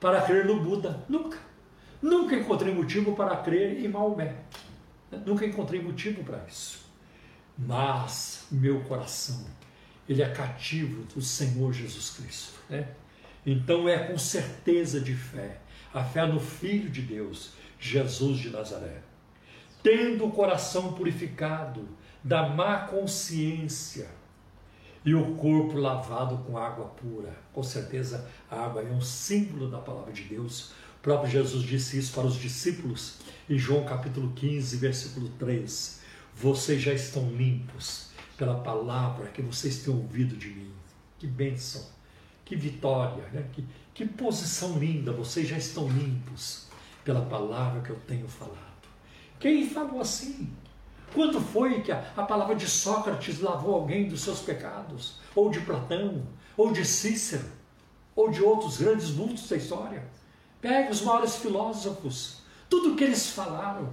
[0.00, 1.04] para crer no Buda.
[1.08, 1.38] Nunca.
[2.00, 4.36] Nunca encontrei motivo para crer em Maomé.
[5.26, 6.80] Nunca encontrei motivo para isso.
[7.58, 9.44] Mas meu coração,
[10.08, 12.58] ele é cativo do Senhor Jesus Cristo.
[12.70, 12.88] Né?
[13.44, 15.60] Então é com certeza de fé,
[15.92, 19.02] a fé no Filho de Deus, Jesus de Nazaré.
[19.82, 21.88] Tendo o coração purificado
[22.22, 24.08] da má consciência
[25.02, 27.34] e o corpo lavado com água pura.
[27.54, 30.72] Com certeza, a água é um símbolo da palavra de Deus.
[30.98, 33.16] O próprio Jesus disse isso para os discípulos
[33.48, 36.00] em João capítulo 15, versículo 3.
[36.36, 40.70] Vocês já estão limpos pela palavra que vocês têm ouvido de mim.
[41.18, 41.82] Que bênção,
[42.44, 43.46] que vitória, né?
[43.52, 43.64] que,
[43.94, 45.12] que posição linda.
[45.12, 46.69] Vocês já estão limpos
[47.10, 48.56] pela palavra que eu tenho falado.
[49.40, 50.48] Quem falou assim?
[51.12, 55.16] Quando foi que a, a, palavra de Sócrates lavou alguém dos seus pecados?
[55.34, 56.22] Ou de Platão?
[56.56, 57.46] Ou de Cícero?
[58.14, 60.04] Ou de outros grandes vultos da história?
[60.60, 62.42] Pegue os maiores filósofos.
[62.68, 63.92] Tudo o que eles falaram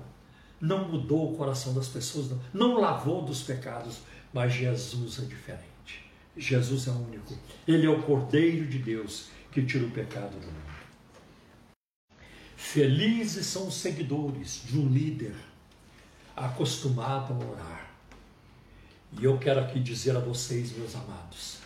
[0.61, 3.97] não mudou o coração das pessoas, não, não lavou dos pecados.
[4.31, 6.05] Mas Jesus é diferente.
[6.35, 7.33] Jesus é único.
[7.67, 10.76] Ele é o Cordeiro de Deus que tira o pecado do mundo.
[12.69, 15.33] Felizes são os seguidores de um líder
[16.35, 17.91] acostumado a orar.
[19.17, 21.59] E eu quero aqui dizer a vocês, meus amados,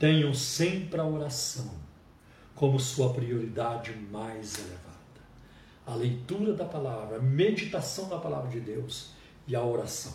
[0.00, 1.70] tenham sempre a oração
[2.54, 5.20] como sua prioridade mais elevada.
[5.86, 9.10] A leitura da palavra, a meditação da palavra de Deus
[9.46, 10.14] e a oração.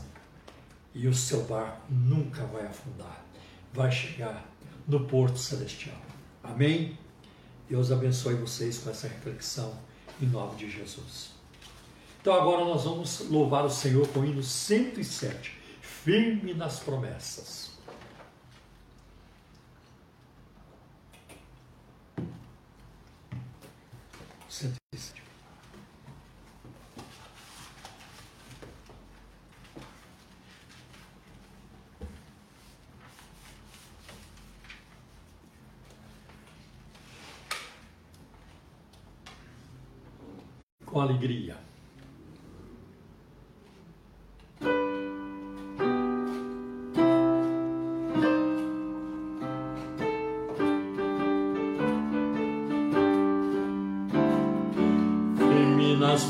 [0.95, 3.23] E o seu barco nunca vai afundar,
[3.71, 4.49] vai chegar
[4.87, 6.01] no porto celestial.
[6.43, 6.97] Amém?
[7.69, 9.90] Deus abençoe vocês com essa reflexão
[10.21, 11.31] em nome de Jesus.
[12.21, 17.71] Então agora nós vamos louvar o Senhor com o hino 107, firme nas promessas.
[24.47, 25.21] Cento e sete.
[40.91, 41.55] Com alegria.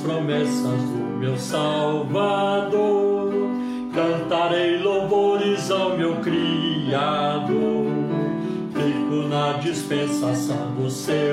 [0.02, 3.32] promessas do meu Salvador.
[3.94, 7.86] Cantarei louvores ao meu Criador.
[8.74, 11.31] Fico na dispensação do seu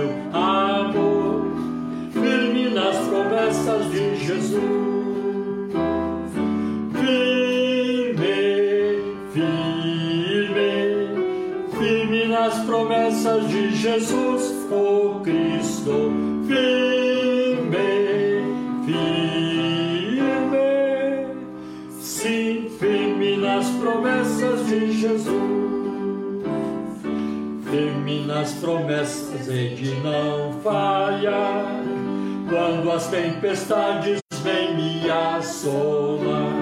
[33.69, 36.55] tempestades vêm me assolar,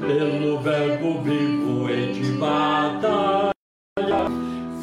[0.00, 3.52] pelo verbo vivo e de batalha,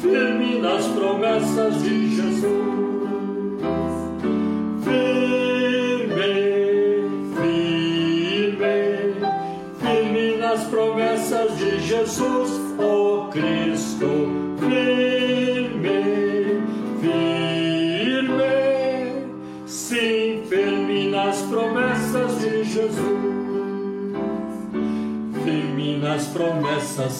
[0.00, 2.72] firme nas promessas de Jesus.
[11.92, 13.71] Jesus, oh Cristo,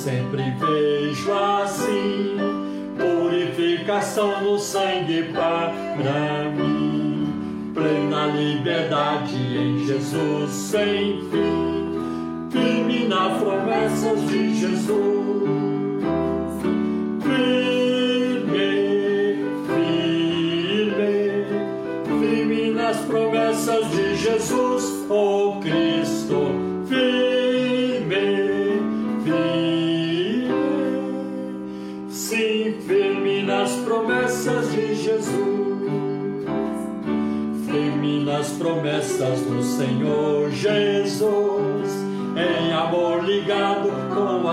[0.03, 2.37] sempre vejo assim,
[2.99, 14.55] purificação no sangue para mim plena liberdade em Jesus sem fim, firme nas promessas de
[14.59, 15.12] Jesus.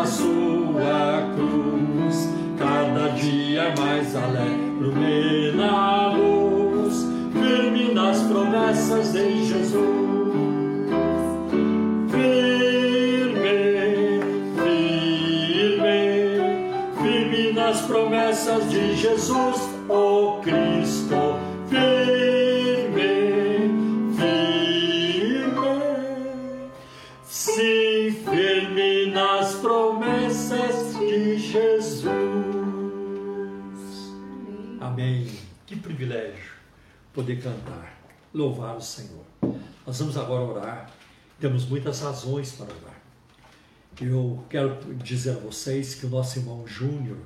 [0.10, 10.10] Sua cruz, cada dia mais alegre na luz, firme nas promessas de Jesus.
[12.10, 13.40] Firme,
[14.64, 16.02] firme,
[17.02, 21.29] firme nas promessas de Jesus, oh Cristo,
[37.14, 38.00] poder cantar,
[38.34, 39.26] louvar o Senhor.
[39.86, 40.92] Nós vamos agora orar,
[41.40, 43.00] temos muitas razões para orar.
[44.00, 47.18] Eu quero dizer a vocês que o nosso irmão Júnior,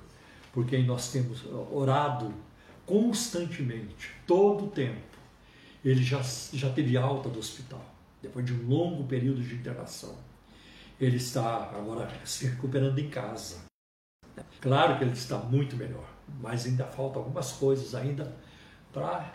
[0.52, 2.34] por quem nós temos orado
[2.86, 5.02] constantemente, todo o tempo,
[5.84, 6.22] ele já,
[6.54, 7.84] já teve alta do hospital,
[8.22, 10.16] depois de um longo período de internação.
[11.00, 13.66] Ele está agora se recuperando em casa.
[14.62, 16.08] Claro que ele está muito melhor,
[16.40, 18.34] mas ainda faltam algumas coisas ainda
[18.94, 19.34] para,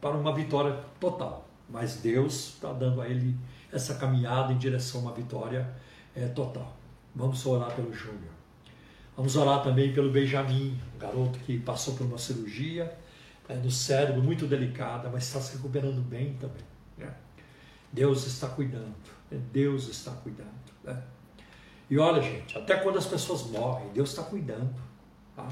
[0.00, 1.48] para uma vitória total.
[1.68, 3.36] Mas Deus está dando a ele
[3.72, 5.68] essa caminhada em direção a uma vitória
[6.14, 6.76] é, total.
[7.14, 8.32] Vamos orar pelo Júnior.
[9.16, 12.96] Vamos orar também pelo Benjamin, um garoto que passou por uma cirurgia
[13.48, 16.62] é, no cérebro muito delicada, mas está se recuperando bem também.
[16.96, 17.12] Né?
[17.92, 18.94] Deus está cuidando.
[19.30, 19.40] Né?
[19.52, 20.48] Deus está cuidando.
[20.84, 21.02] Né?
[21.90, 24.74] E olha, gente, até quando as pessoas morrem, Deus está cuidando.
[25.34, 25.48] Tá?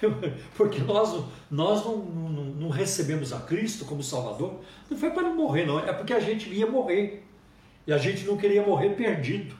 [0.56, 5.36] Porque nós, nós não, não, não, recebemos a Cristo como Salvador, não foi para não
[5.36, 7.24] morrer, não, é porque a gente ia morrer.
[7.86, 9.56] E a gente não queria morrer perdido.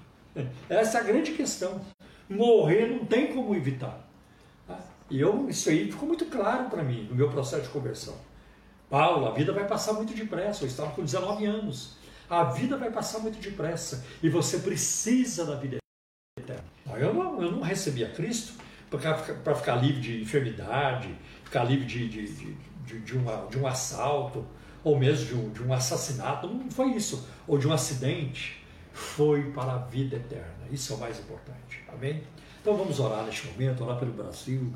[0.68, 1.80] Essa é a grande questão.
[2.28, 4.08] Morrer não tem como evitar.
[4.66, 4.78] Tá?
[5.10, 8.14] E eu, isso aí ficou muito claro para mim no meu processo de conversão.
[8.88, 10.64] Paulo, a vida vai passar muito depressa.
[10.64, 11.96] Eu estava com 19 anos.
[12.30, 14.04] A vida vai passar muito depressa.
[14.22, 15.78] E você precisa da vida
[16.38, 16.64] eterna.
[16.98, 18.61] Eu não, eu não recebi a Cristo
[18.99, 21.14] para ficar livre de enfermidade,
[21.45, 24.45] ficar livre de, de, de, de, uma, de um assalto,
[24.84, 26.47] ou mesmo de um, de um assassinato.
[26.47, 27.28] Não foi isso.
[27.47, 28.62] Ou de um acidente.
[28.93, 30.66] Foi para a vida eterna.
[30.70, 31.82] Isso é o mais importante.
[31.88, 32.22] Amém?
[32.61, 34.72] Então vamos orar neste momento, orar pelo Brasil,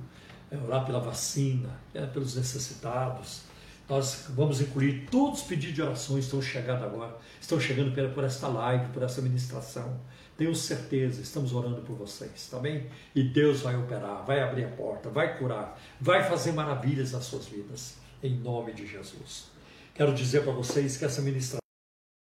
[0.51, 3.43] é, orar pela vacina, é, pelos necessitados.
[3.89, 8.25] Nós vamos incluir todos os pedidos de orações que estão chegando agora, estão chegando por
[8.25, 10.01] esta live, por essa ministração.
[10.37, 12.91] Tenho certeza, estamos orando por vocês, tá bem?
[13.15, 17.47] E Deus vai operar, vai abrir a porta, vai curar, vai fazer maravilhas nas suas
[17.47, 19.47] vidas, em nome de Jesus.
[19.95, 21.59] Quero dizer para vocês que essa ministração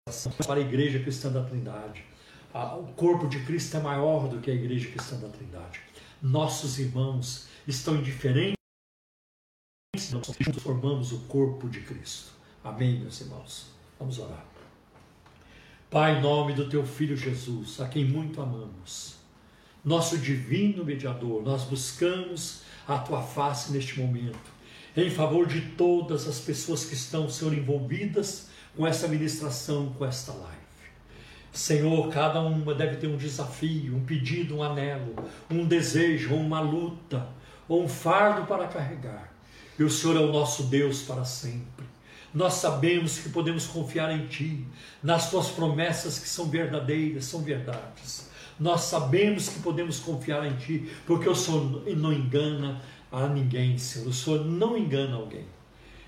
[0.07, 2.05] é para a Igreja Cristã da Trindade.
[2.53, 5.81] O corpo de Cristo é maior do que a Igreja Cristã da Trindade.
[6.21, 8.55] Nossos irmãos estão em diferentes
[10.11, 10.27] nós
[10.61, 12.31] formamos o corpo de Cristo.
[12.63, 13.67] Amém, meus irmãos?
[13.97, 14.54] Vamos orar.
[15.89, 19.15] Pai, em nome do teu filho Jesus, a quem muito amamos,
[19.83, 24.51] nosso divino mediador, nós buscamos a tua face neste momento,
[24.97, 30.31] em favor de todas as pessoas que estão, Senhor, envolvidas com essa ministração, com esta
[30.33, 30.57] live.
[31.53, 35.15] Senhor, cada uma deve ter um desafio, um pedido, um anelo,
[35.49, 37.29] um desejo, uma luta,
[37.67, 39.31] ou um fardo para carregar.
[39.77, 41.74] E o Senhor é o nosso Deus para sempre
[42.35, 44.67] nós sabemos que podemos confiar em Ti,
[45.01, 48.29] nas Tuas promessas que são verdadeiras, são verdades.
[48.59, 54.09] Nós sabemos que podemos confiar em Ti, porque o Senhor não engana a ninguém, Senhor.
[54.09, 55.45] O Senhor não engana alguém.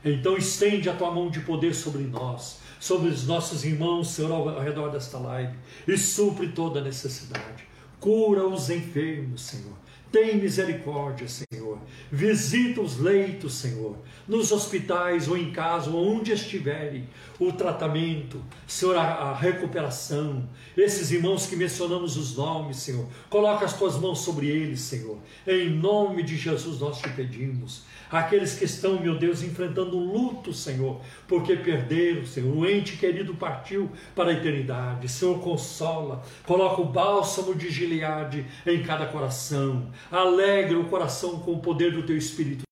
[0.03, 4.59] Então estende a Tua mão de poder sobre nós, sobre os nossos irmãos, Senhor, ao
[4.59, 5.55] redor desta live,
[5.87, 7.63] e supre toda necessidade.
[8.01, 9.73] Cura os enfermos, Senhor.
[10.17, 11.77] Tem misericórdia, Senhor.
[12.11, 13.95] Visita os leitos, Senhor,
[14.27, 17.07] nos hospitais ou em casa, onde estiverem,
[17.39, 20.49] o tratamento, Senhor, a, recuperação.
[20.75, 25.19] Esses irmãos que mencionamos os nomes, Senhor, coloca as tuas mãos sobre eles, Senhor.
[25.45, 31.01] Em nome de Jesus nós te pedimos aqueles que estão, meu Deus, enfrentando luto, Senhor,
[31.27, 35.09] porque perderam, Senhor, o ente querido partiu para a eternidade.
[35.09, 41.59] Senhor, consola, coloca o bálsamo de Gileade em cada coração, alegra o coração com o
[41.59, 42.63] poder do teu Espírito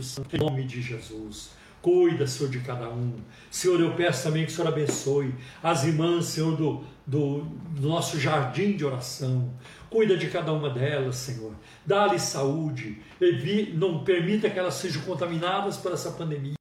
[0.00, 1.61] Santo, em nome de Jesus.
[1.82, 3.16] Cuida, Senhor, de cada um.
[3.50, 8.20] Senhor, eu peço também que o Senhor abençoe as irmãs, Senhor, do, do, do nosso
[8.20, 9.52] jardim de oração.
[9.90, 11.52] Cuida de cada uma delas, Senhor.
[11.84, 13.02] Dá-lhe saúde.
[13.74, 16.54] Não permita que elas sejam contaminadas por essa pandemia.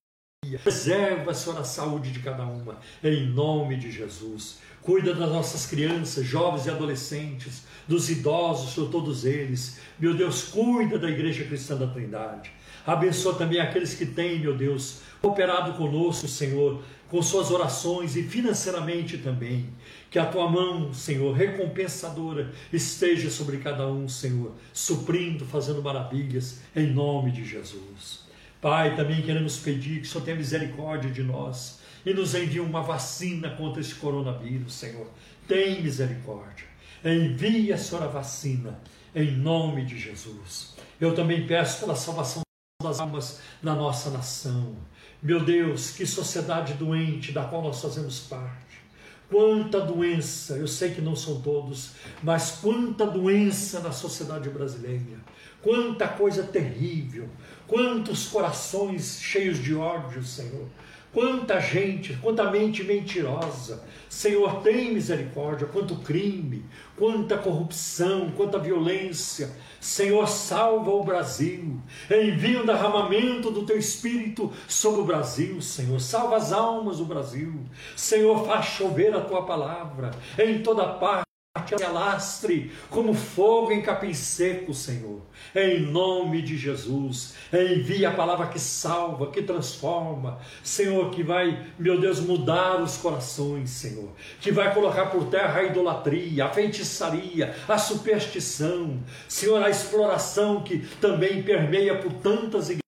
[0.64, 2.80] Preserva, Senhor, a saúde de cada uma.
[3.04, 4.60] Em nome de Jesus.
[4.82, 9.80] Cuida das nossas crianças, jovens e adolescentes, dos idosos, Senhor, todos eles.
[10.00, 12.52] Meu Deus, cuida da Igreja Cristã da Trindade.
[12.86, 19.18] Abençoa também aqueles que têm, meu Deus, cooperado conosco, Senhor, com suas orações e financeiramente
[19.18, 19.70] também.
[20.10, 26.88] Que a tua mão, Senhor, recompensadora esteja sobre cada um, Senhor, suprindo, fazendo maravilhas, em
[26.88, 28.22] nome de Jesus.
[28.60, 32.82] Pai, também queremos pedir que o Senhor tenha misericórdia de nós e nos envie uma
[32.82, 35.08] vacina contra esse coronavírus, Senhor.
[35.48, 36.66] Tem misericórdia.
[37.04, 38.80] Envie, Senhor, a vacina,
[39.16, 40.76] em nome de Jesus.
[41.00, 42.42] Eu também peço pela salvação
[42.82, 44.76] das almas da nossa nação.
[45.22, 48.82] Meu Deus, que sociedade doente da qual nós fazemos parte.
[49.30, 51.92] Quanta doença, eu sei que não são todos,
[52.24, 55.20] mas quanta doença na sociedade brasileira.
[55.62, 57.30] Quanta coisa terrível,
[57.68, 60.68] quantos corações cheios de ódio, Senhor.
[61.14, 63.84] Quanta gente, quanta mente mentirosa.
[64.08, 65.68] Senhor, tem misericórdia.
[65.68, 66.66] Quanto crime,
[66.98, 69.52] quanta corrupção, quanta violência.
[69.80, 71.82] Senhor, salva o Brasil.
[72.10, 76.00] Envia um derramamento do teu espírito sobre o Brasil, Senhor.
[76.00, 77.54] Salva as almas do Brasil.
[77.96, 81.31] Senhor, faz chover a tua palavra em toda parte
[81.78, 85.22] que alastre como fogo em capim seco, Senhor.
[85.56, 92.00] Em nome de Jesus, envia a palavra que salva, que transforma, Senhor, que vai, meu
[92.00, 97.78] Deus, mudar os corações, Senhor, que vai colocar por terra a idolatria, a feitiçaria, a
[97.78, 102.81] superstição, Senhor, a exploração que também permeia por tantas igrejas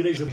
[0.00, 0.26] igreja,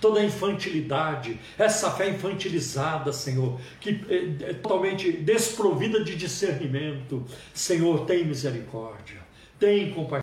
[0.00, 7.24] toda a infantilidade, essa fé infantilizada, Senhor, que é, totalmente desprovida de discernimento.
[7.52, 9.20] Senhor, tem misericórdia,
[9.58, 10.22] tem compaixão.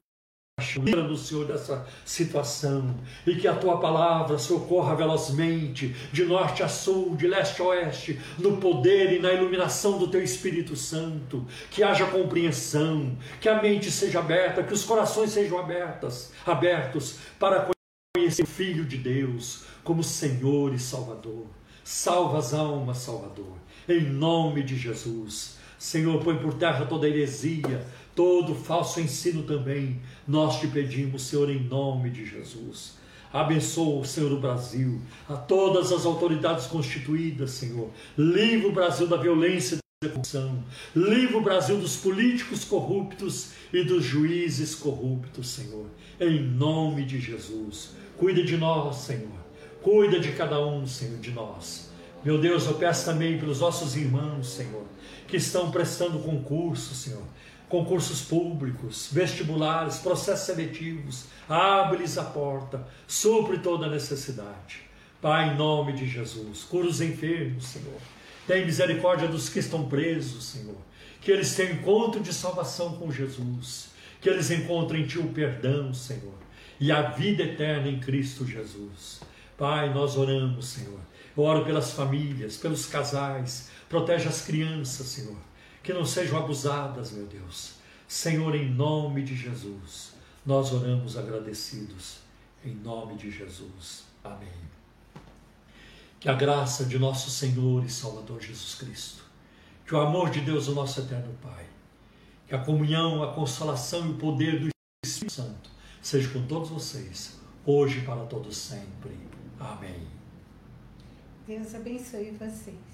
[0.77, 2.95] Livra-nos, Senhor, dessa situação
[3.25, 8.21] e que a tua palavra socorra velozmente, de norte a sul, de leste a oeste,
[8.37, 11.45] no poder e na iluminação do teu Espírito Santo.
[11.71, 17.71] Que haja compreensão, que a mente seja aberta, que os corações sejam abertas, abertos para
[18.31, 21.47] conhecer o Filho de Deus como Senhor e Salvador.
[21.83, 23.57] Salva as almas, Salvador,
[23.89, 25.57] em nome de Jesus.
[25.77, 29.99] Senhor, põe por terra toda heresia, todo falso ensino também.
[30.27, 32.99] Nós te pedimos, Senhor, em nome de Jesus.
[33.33, 37.89] Abençoa, Senhor, o Brasil, a todas as autoridades constituídas, Senhor.
[38.17, 40.63] Livra o Brasil da violência e da corrupção.
[40.95, 45.85] Livra o Brasil dos políticos corruptos e dos juízes corruptos, Senhor.
[46.19, 47.91] Em nome de Jesus.
[48.17, 49.29] Cuida de nós, Senhor.
[49.83, 51.91] Cuida de cada um, Senhor, de nós.
[52.25, 54.85] Meu Deus, eu peço também pelos nossos irmãos, Senhor,
[55.27, 57.23] que estão prestando concursos, Senhor.
[57.69, 61.25] Concursos públicos, vestibulares, processos seletivos.
[61.47, 64.81] Abre-lhes a porta, supre toda necessidade.
[65.21, 68.01] Pai, em nome de Jesus, cura os enfermos, Senhor.
[68.47, 70.77] Tem misericórdia dos que estão presos, Senhor.
[71.21, 73.89] Que eles tenham encontro de salvação com Jesus.
[74.19, 76.41] Que eles encontrem em Ti o perdão, Senhor
[76.81, 79.21] e a vida eterna em Cristo Jesus.
[79.55, 80.99] Pai, nós oramos, Senhor.
[81.37, 85.37] Eu oro pelas famílias, pelos casais, protege as crianças, Senhor,
[85.83, 87.75] que não sejam abusadas, meu Deus.
[88.07, 90.13] Senhor, em nome de Jesus,
[90.43, 92.17] nós oramos agradecidos,
[92.65, 94.05] em nome de Jesus.
[94.23, 94.70] Amém.
[96.21, 99.23] Que a graça de nosso Senhor e Salvador Jesus Cristo,
[99.87, 101.65] que o amor de Deus, o nosso eterno Pai,
[102.47, 104.69] que a comunhão, a consolação e o poder do
[105.03, 109.17] Espírito Santo seja com todos vocês, hoje e para todos sempre.
[109.59, 110.07] Amém.
[111.47, 112.90] Deus abençoe vocês.